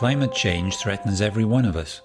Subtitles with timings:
[0.00, 2.00] Climate change threatens every one of us.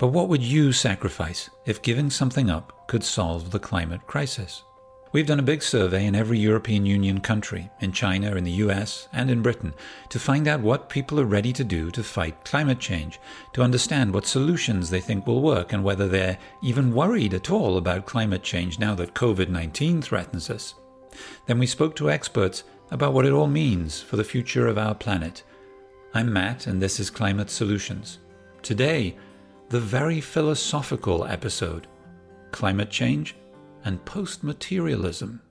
[0.00, 4.64] But what would you sacrifice if giving something up could solve the climate crisis?
[5.12, 9.06] We've done a big survey in every European Union country, in China, in the US,
[9.12, 9.74] and in Britain,
[10.08, 13.20] to find out what people are ready to do to fight climate change,
[13.52, 17.76] to understand what solutions they think will work, and whether they're even worried at all
[17.76, 20.74] about climate change now that COVID 19 threatens us.
[21.46, 24.96] Then we spoke to experts about what it all means for the future of our
[24.96, 25.44] planet.
[26.16, 28.20] I'm Matt, and this is Climate Solutions.
[28.62, 29.16] Today,
[29.68, 31.88] the very philosophical episode
[32.52, 33.36] Climate Change
[33.84, 35.42] and Post Materialism.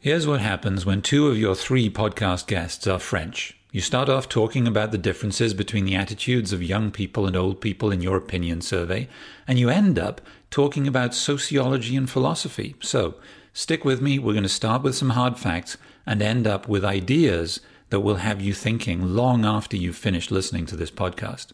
[0.00, 3.56] Here's what happens when two of your three podcast guests are French.
[3.70, 7.60] You start off talking about the differences between the attitudes of young people and old
[7.60, 9.06] people in your opinion survey,
[9.46, 10.20] and you end up
[10.50, 12.74] talking about sociology and philosophy.
[12.80, 13.14] So,
[13.52, 16.84] stick with me, we're going to start with some hard facts and end up with
[16.84, 17.60] ideas
[17.94, 21.52] that will have you thinking long after you've finished listening to this podcast.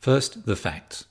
[0.00, 1.04] First, the facts.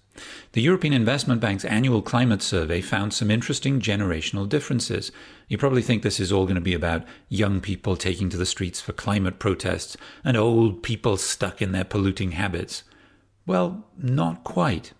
[0.51, 5.09] The European Investment Bank's annual climate survey found some interesting generational differences.
[5.47, 8.45] You probably think this is all going to be about young people taking to the
[8.45, 12.83] streets for climate protests and old people stuck in their polluting habits.
[13.45, 14.91] Well, not quite.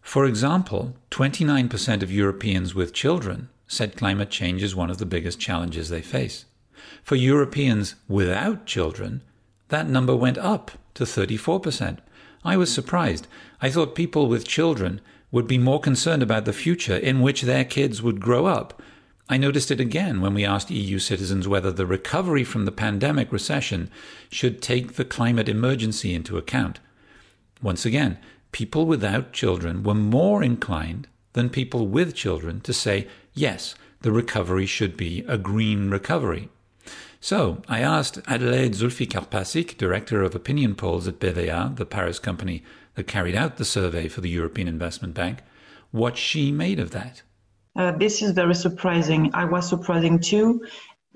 [0.00, 5.40] For example, 29% of Europeans with children said climate change is one of the biggest
[5.40, 6.44] challenges they face.
[7.02, 9.22] For Europeans without children,
[9.68, 11.98] that number went up to 34%.
[12.44, 13.26] I was surprised.
[13.60, 17.64] I thought people with children would be more concerned about the future in which their
[17.64, 18.82] kids would grow up.
[19.28, 23.30] I noticed it again when we asked EU citizens whether the recovery from the pandemic
[23.30, 23.90] recession
[24.30, 26.80] should take the climate emergency into account.
[27.60, 28.18] Once again,
[28.52, 34.64] people without children were more inclined than people with children to say, yes, the recovery
[34.64, 36.48] should be a green recovery.
[37.20, 42.62] So I asked Adelaide Zulfikarpasic, Director of Opinion Polls at BVA, the Paris company
[42.94, 45.40] that carried out the survey for the European Investment Bank,
[45.90, 47.22] what she made of that.
[47.74, 49.30] Uh, this is very surprising.
[49.34, 50.62] I was surprising too,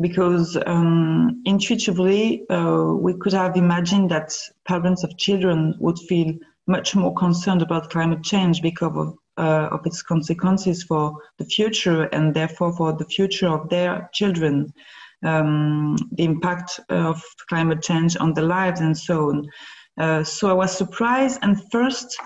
[0.00, 6.34] because um, intuitively uh, we could have imagined that parents of children would feel
[6.66, 12.04] much more concerned about climate change because of, uh, of its consequences for the future
[12.04, 14.72] and therefore for the future of their children
[15.22, 19.48] um, the impact of climate change on the lives and so on.
[19.98, 22.16] Uh, so I was surprised, and first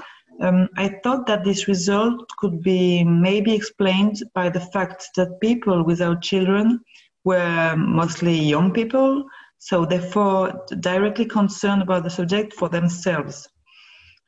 [0.41, 5.85] um, I thought that this result could be maybe explained by the fact that people
[5.85, 6.81] without children
[7.25, 9.25] were mostly young people,
[9.59, 13.49] so therefore directly concerned about the subject for themselves.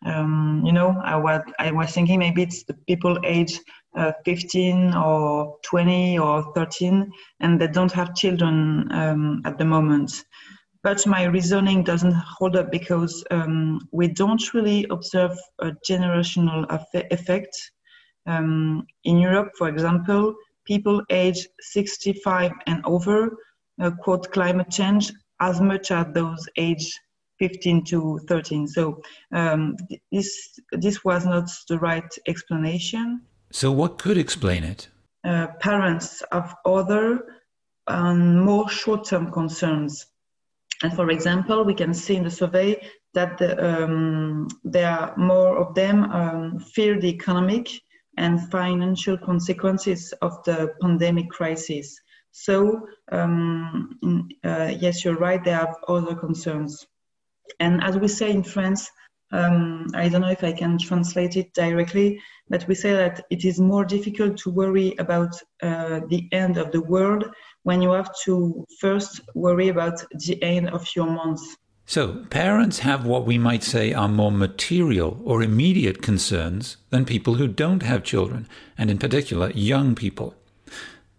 [0.06, 3.58] Um, you know, I was I was thinking maybe it's the people age
[3.96, 7.10] uh, 15 or 20 or 13
[7.40, 10.24] and they don't have children um, at the moment.
[10.84, 16.64] But my reasoning doesn't hold up because um, we don't really observe a generational
[17.10, 17.72] effect.
[18.26, 20.34] Um, in Europe, for example,
[20.64, 23.36] people age 65 and over
[23.82, 26.92] uh, quote climate change as much as those age
[27.38, 28.66] 15 to 13.
[28.66, 29.00] So
[29.32, 29.76] um,
[30.12, 33.22] this this was not the right explanation.
[33.50, 34.88] So, what could explain it?
[35.24, 37.24] Uh, parents have other
[37.86, 40.06] and more short term concerns.
[40.82, 42.80] And for example, we can see in the survey
[43.14, 47.68] that the, um, there are more of them um, fear the economic
[48.16, 52.00] and financial consequences of the pandemic crisis.
[52.30, 56.86] So, um, uh, yes, you're right, they have other concerns.
[57.60, 58.90] And as we say in France,
[59.30, 63.44] um, I don't know if I can translate it directly, but we say that it
[63.44, 67.24] is more difficult to worry about uh, the end of the world
[67.64, 71.42] when you have to first worry about the end of your month.
[71.84, 77.34] So, parents have what we might say are more material or immediate concerns than people
[77.34, 80.34] who don't have children, and in particular, young people.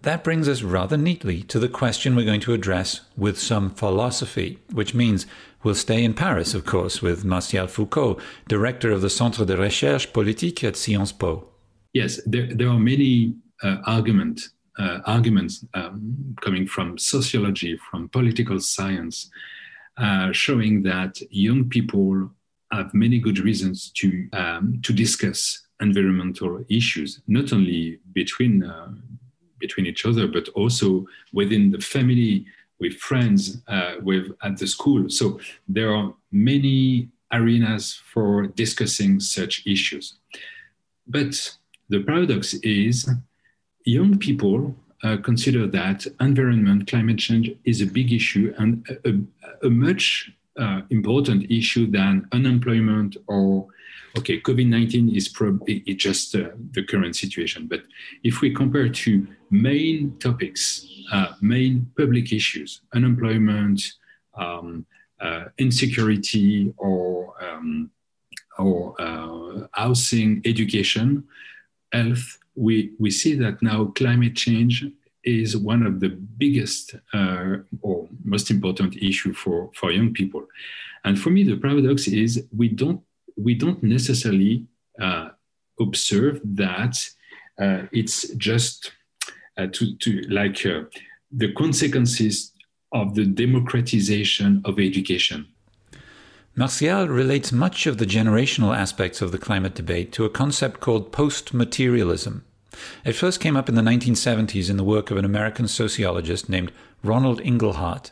[0.04, 4.59] That brings us rather neatly to the question we're going to address with some philosophy,
[4.72, 5.26] which means
[5.62, 10.14] we'll stay in Paris, of course, with Martial Foucault, director of the Centre de Recherche
[10.14, 11.50] Politique at Sciences Po.
[11.91, 14.41] Yes, there, there are many uh, argument,
[14.78, 19.29] uh, arguments um, coming from sociology, from political science,
[19.97, 22.32] uh, showing that young people
[22.72, 28.94] have many good reasons to, um, to discuss environmental issues, not only between uh,
[29.59, 32.46] between each other, but also within the family,
[32.79, 35.09] with friends, uh, with at the school.
[35.09, 40.16] So there are many arenas for discussing such issues.
[41.08, 41.58] But
[41.90, 43.09] the paradox is
[43.85, 49.67] young people uh, consider that environment, climate change is a big issue and a, a,
[49.67, 53.67] a much uh, important issue than unemployment or
[54.17, 57.82] okay covid-19 is probably just uh, the current situation but
[58.23, 63.82] if we compare to main topics uh, main public issues unemployment
[64.38, 64.85] um,
[65.22, 67.90] uh, insecurity or um,
[68.58, 71.23] or uh, housing education
[71.91, 74.85] health we we see that now climate change
[75.23, 80.46] is one of the biggest uh, or most important issue for, for young people.
[81.03, 83.02] And for me, the paradox is we don't
[83.40, 84.66] we don't necessarily
[85.02, 85.30] uh,
[85.80, 86.97] observe that
[87.59, 88.91] uh, it's just
[89.58, 90.82] uh, to, to like uh,
[91.32, 92.52] the consequences
[92.91, 95.47] of the democratization of education.
[96.56, 101.12] Martial relates much of the generational aspects of the climate debate to a concept called
[101.12, 102.44] post materialism.
[103.06, 106.72] It first came up in the 1970s in the work of an American sociologist named
[107.03, 108.12] Ronald Inglehart,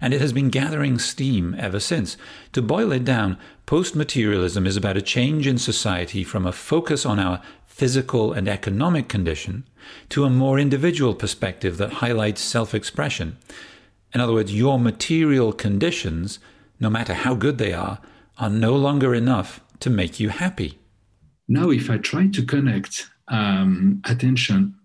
[0.00, 2.16] and it has been gathering steam ever since.
[2.52, 7.04] To boil it down, post materialism is about a change in society from a focus
[7.04, 9.64] on our physical and economic condition
[10.08, 13.36] to a more individual perspective that highlights self expression.
[14.14, 16.38] In other words, your material conditions,
[16.78, 17.98] no matter how good they are,
[18.38, 20.78] are no longer enough to make you happy.
[21.48, 24.76] Now, if I try to connect um, attention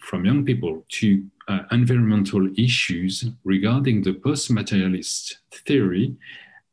[0.00, 6.16] from young people to uh, environmental issues regarding the post-materialist theory,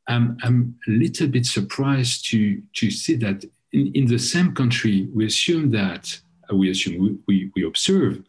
[0.08, 5.08] um, I'm a little bit surprised to, to see that in, in the same country,
[5.14, 6.20] we assume that,
[6.52, 8.24] uh, we assume, we, we observe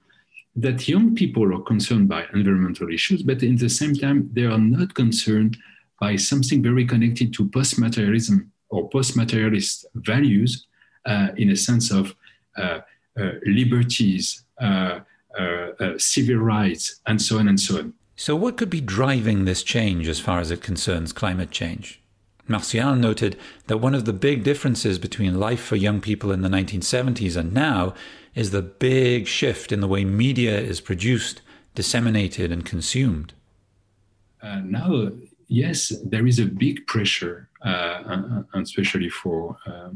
[0.57, 4.59] that young people are concerned by environmental issues, but in the same time, they are
[4.59, 5.57] not concerned
[6.01, 10.67] by something very connected to post-materialism or post-materialist values
[11.07, 12.15] uh, in a sense of
[12.57, 12.81] uh, uh,
[13.47, 15.01] liberties, uh,
[15.99, 17.95] civil rights, and so on and so on.
[18.17, 22.01] So, what could be driving this change as far as it concerns climate change?
[22.47, 26.49] Martial noted that one of the big differences between life for young people in the
[26.49, 27.95] 1970s and now
[28.35, 31.41] is the big shift in the way media is produced,
[31.75, 33.33] disseminated, and consumed.
[34.43, 35.09] Uh, now,
[35.49, 39.91] yes, there is a big pressure, uh, especially for uh,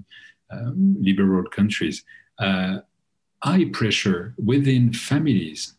[0.50, 2.02] um, liberal countries,
[2.38, 2.78] uh,
[3.42, 5.74] high pressure within families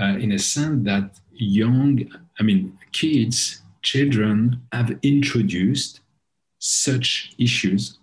[0.00, 2.08] uh, in a sense that young,
[2.38, 6.00] I mean, kids, children have introduced
[6.58, 7.98] such issues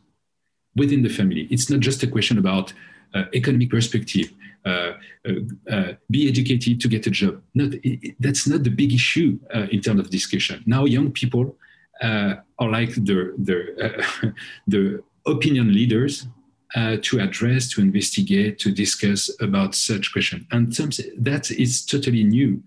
[0.75, 1.47] within the family.
[1.49, 2.73] It's not just a question about
[3.13, 4.31] uh, economic perspective,
[4.65, 4.93] uh,
[5.27, 5.33] uh,
[5.69, 7.41] uh be educated to get a job.
[7.53, 10.63] No, it, that's not the big issue uh, in terms of discussion.
[10.65, 11.55] Now, young people
[12.01, 14.35] are like the the,
[14.67, 16.27] the opinion leaders
[16.75, 20.45] uh, to address, to investigate, to discuss about such question.
[20.51, 20.73] And
[21.17, 22.61] that is totally new.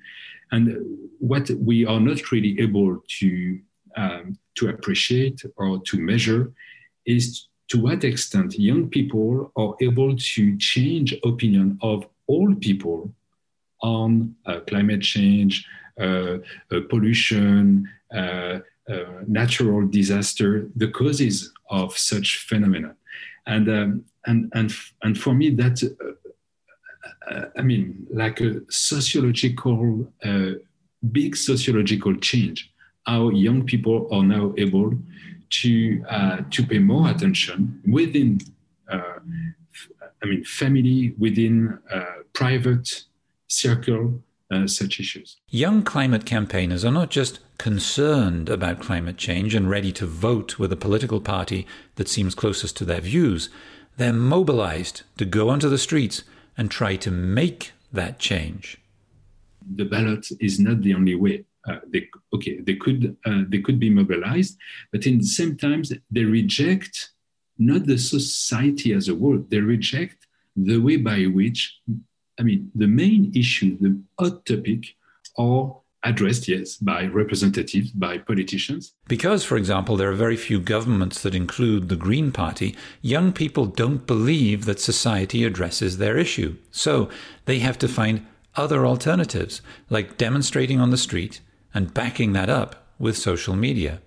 [0.51, 0.79] And
[1.19, 3.61] what we are not really able to,
[3.97, 6.53] um, to appreciate or to measure
[7.05, 13.13] is to what extent young people are able to change opinion of all people
[13.83, 15.67] on uh, climate change,
[16.01, 16.39] uh,
[16.73, 22.97] uh pollution, uh, uh, natural disaster, the causes of such phenomena
[23.49, 24.73] and um, and and
[25.03, 30.51] and for me that uh, uh, I mean like a sociological uh,
[31.11, 32.73] big sociological change.
[33.07, 34.93] How young people are now able
[35.51, 38.39] to uh, to pay more attention within
[38.93, 39.19] uh,
[40.23, 43.05] I mean family within uh, private
[43.49, 45.37] circle uh, such issues.
[45.49, 50.73] Young climate campaigners are not just concerned about climate change and ready to vote with
[50.73, 53.51] a political party that seems closest to their views.
[53.97, 56.23] They're mobilized to go onto the streets
[56.57, 58.79] and try to make that change.
[59.75, 61.45] The ballot is not the only way.
[61.69, 64.57] Uh, they, okay, they could uh, they could be mobilized,
[64.91, 67.11] but in the same times they reject
[67.59, 69.45] not the society as a whole.
[69.49, 70.27] They reject
[70.57, 71.79] the way by which
[72.39, 74.95] I mean, the main issue, the hot topic,
[75.37, 78.95] are addressed, yes, by representatives, by politicians.
[79.09, 83.67] Because, for example, there are very few governments that include the Green Party, young people
[83.67, 86.57] don't believe that society addresses their issue.
[86.71, 87.09] So
[87.47, 91.41] they have to find other alternatives, like demonstrating on the street
[91.75, 94.01] and backing that up with social media.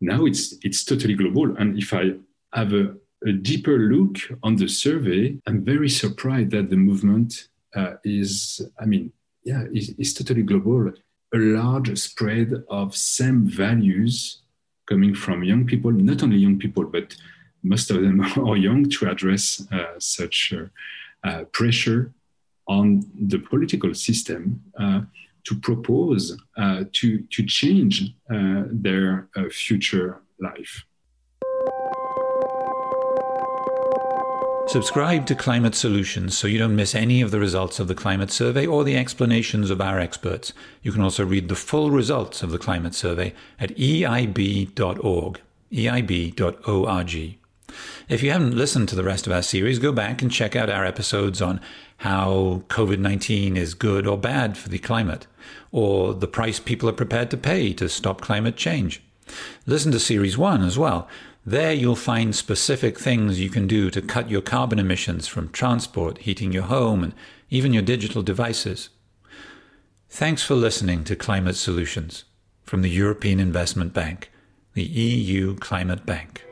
[0.00, 1.56] Now it's, it's totally global.
[1.56, 2.12] And if I
[2.52, 2.94] have a
[3.26, 8.84] a deeper look on the survey, I'm very surprised that the movement uh, is, I
[8.86, 9.12] mean,
[9.44, 10.92] yeah, is, is totally global.
[11.34, 14.42] A large spread of same values
[14.86, 17.16] coming from young people, not only young people, but
[17.62, 20.66] most of them are young to address uh, such uh,
[21.26, 22.12] uh, pressure
[22.68, 25.00] on the political system, uh,
[25.44, 30.84] to propose uh, to, to change their future life.
[34.72, 38.30] Subscribe to Climate Solutions so you don't miss any of the results of the climate
[38.30, 40.54] survey or the explanations of our experts.
[40.82, 47.38] You can also read the full results of the climate survey at eib.org, eib.org.
[48.08, 50.70] If you haven't listened to the rest of our series, go back and check out
[50.70, 51.60] our episodes on
[51.98, 55.26] how COVID 19 is good or bad for the climate,
[55.70, 59.02] or the price people are prepared to pay to stop climate change.
[59.66, 61.08] Listen to Series 1 as well.
[61.44, 66.18] There you'll find specific things you can do to cut your carbon emissions from transport,
[66.18, 67.14] heating your home, and
[67.50, 68.90] even your digital devices.
[70.08, 72.24] Thanks for listening to Climate Solutions
[72.62, 74.30] from the European Investment Bank,
[74.74, 76.44] the EU Climate Bank.